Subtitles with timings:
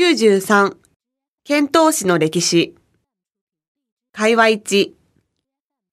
[0.00, 0.76] 93、
[1.44, 2.76] 遣唐使の歴史。
[4.12, 4.90] 会話1、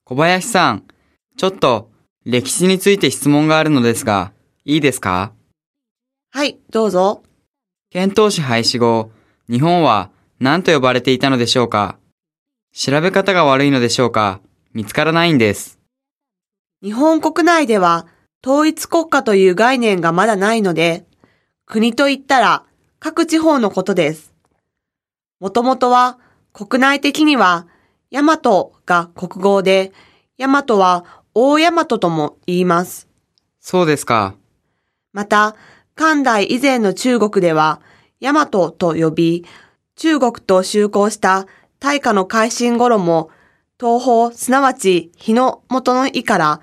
[0.04, 0.84] 小林さん、
[1.36, 1.90] ちょっと
[2.24, 4.32] 歴史について質問があるのですが、
[4.64, 5.34] いいですか？
[6.30, 7.24] はい、どうぞ。
[7.90, 9.10] 遣唐使廃止後、
[9.50, 11.98] 日本は何と呼ばれていたのでしょうか？
[12.74, 14.40] 調べ方が悪いのでしょうか？
[14.72, 15.80] 見つからないんです。
[16.84, 18.06] 日本国内では
[18.46, 21.08] 統一国家という概念がまだないので、
[21.66, 22.66] 国といったら
[23.00, 24.34] 各地方のことです。
[25.40, 26.18] もともとは
[26.54, 27.68] 国内的には
[28.12, 29.92] 大和が国語で、
[30.38, 33.10] 大和は大大和とも言います。
[33.60, 34.36] そうですか。
[35.12, 35.56] また、
[35.96, 37.82] 漢代以前の中国では、
[38.22, 39.46] 大和と呼び、
[39.96, 41.48] 中国と修好した
[41.80, 43.30] 大化の改新頃も、
[43.78, 46.62] 東方、すなわち日の元の意から、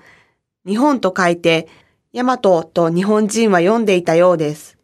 [0.65, 1.67] 日本と書いて、
[2.13, 4.77] 大和と日本人は読んでいたようです。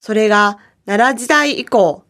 [0.00, 2.04] それが、奈良時代以降、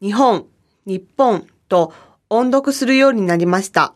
[0.00, 0.46] 日本、
[0.86, 1.92] 日本と
[2.28, 3.94] 音読するようになりました。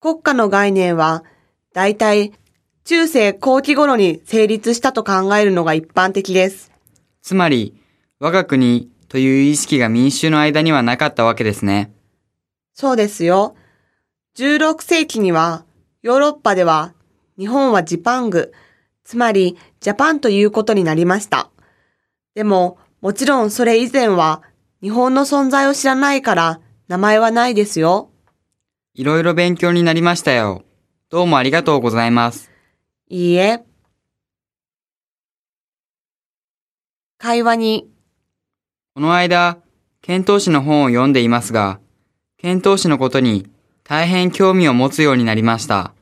[0.00, 1.24] 国家の概念は、
[1.72, 2.32] 大体
[2.84, 6.72] 中世後期頃に成立したと考えるのが一般的です。
[7.20, 7.74] つまり、
[8.18, 11.92] 我が国という意識が民衆の間にはなかったわけですね。
[12.72, 13.56] そうですよ。
[14.36, 15.64] 16世紀には
[16.00, 16.94] ヨーロッパでは
[17.38, 18.52] 日本はジパング、
[19.04, 21.50] つまりジャパンということになりました。
[22.38, 24.42] でも、もちろんそれ以前は
[24.80, 28.12] 日本の存在を知らないから名前はないですよ。
[28.94, 30.62] いろいろ勉強になりましたよ。
[31.10, 32.48] どうもありがとうございます。
[33.08, 33.64] いいえ。
[37.18, 37.90] 会話に
[38.94, 39.58] この間、
[40.00, 41.80] 遣唐使の本を読んでいますが、
[42.36, 43.50] 遣唐使のことに
[43.82, 45.92] 大変興味を持つようになりました。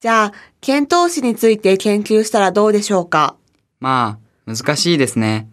[0.00, 3.36] じゃあ、遣唐使について研究したらどうでしょうか？
[3.78, 5.48] まあ、難しいですね。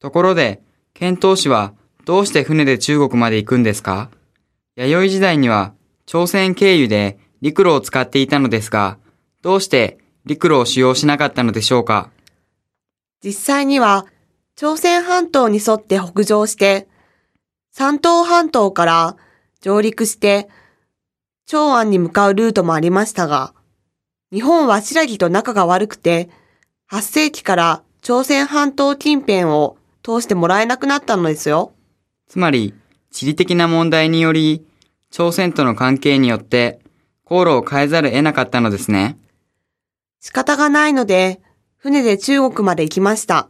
[0.00, 0.62] ところで、
[0.92, 1.72] 遣唐使は
[2.04, 4.10] どうして船で中国まで行くんですか？
[4.76, 5.72] 弥生時代には
[6.06, 8.98] 朝鮮経由で陸路を使っていたのですが、
[9.42, 12.10] どうして陸路を使用しなかったのでしょうか？
[13.22, 14.06] 実際には、
[14.56, 16.88] 朝鮮半島に沿って北上して、
[17.72, 19.16] 山東半島から
[19.60, 20.48] 上陸して、
[21.46, 23.54] 長安に向かうルートもありましたが、
[24.32, 26.28] 日本は新羅と仲が悪くて、
[26.90, 31.72] 8世紀から朝鮮半島近辺を通してもらえなくなったのですよ。
[32.28, 32.74] つまり、
[33.10, 34.62] 地理的な問題により、
[35.10, 36.80] 朝鮮との関係によって、
[37.24, 39.16] 航路を変えざるを得なかったのですね。
[40.20, 41.40] 仕方がないので、
[41.78, 43.48] 船で中国まで行きました。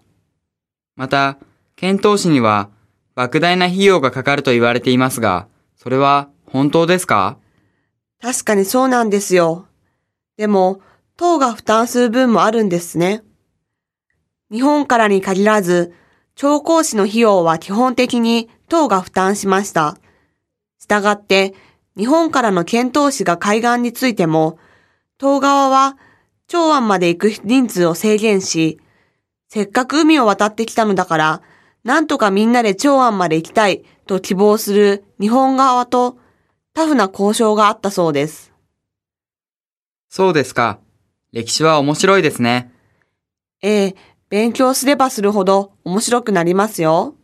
[0.94, 1.36] また、
[1.74, 2.70] 遣唐使には
[3.16, 7.38] 莫大な費用がかかると言われていますが、それは本当ですか？
[8.22, 9.66] 確かにそうなんですよ。
[10.36, 10.80] でも、
[11.16, 13.24] 党が負担する分もあるんですね。
[14.54, 15.92] 日本からに限らず、
[16.36, 19.98] 調香師の費用は基本的に党が負担しました。
[20.78, 21.54] したがって、
[21.96, 24.60] 日本からの遣唐使が海岸についても、
[25.18, 25.96] 党側は
[26.46, 28.78] 長安まで行く人数を制限し、
[29.48, 31.42] せっかく海を渡ってきたのだから、
[31.82, 36.16] なんとかみんなで長安まで行きたいと希望する日本側と
[36.74, 38.52] タフな交渉があったそうです。
[40.08, 40.78] そうですか。
[41.32, 42.70] 歴史は面白いですね。
[43.60, 43.94] ええ、
[44.34, 47.14] 勉強すればするほど面白くなりますよ。